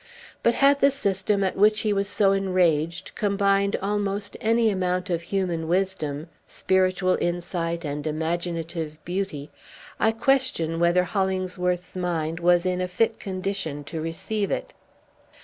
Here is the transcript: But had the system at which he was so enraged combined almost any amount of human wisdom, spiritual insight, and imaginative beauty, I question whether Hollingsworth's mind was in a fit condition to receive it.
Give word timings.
But 0.41 0.55
had 0.55 0.81
the 0.81 0.89
system 0.89 1.43
at 1.43 1.55
which 1.55 1.81
he 1.81 1.93
was 1.93 2.07
so 2.09 2.31
enraged 2.31 3.11
combined 3.13 3.75
almost 3.83 4.35
any 4.41 4.71
amount 4.71 5.11
of 5.11 5.21
human 5.21 5.67
wisdom, 5.67 6.27
spiritual 6.47 7.19
insight, 7.21 7.85
and 7.85 8.07
imaginative 8.07 8.97
beauty, 9.05 9.51
I 9.99 10.11
question 10.11 10.79
whether 10.79 11.03
Hollingsworth's 11.03 11.95
mind 11.95 12.39
was 12.39 12.65
in 12.65 12.81
a 12.81 12.87
fit 12.87 13.19
condition 13.19 13.83
to 13.83 14.01
receive 14.01 14.49
it. 14.49 14.73